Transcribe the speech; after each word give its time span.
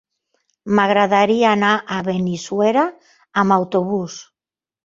M'agradaria 0.79 1.51
anar 1.57 1.73
a 1.97 1.99
Benissuera 2.09 2.89
amb 3.43 3.57
autobús. 3.61 4.21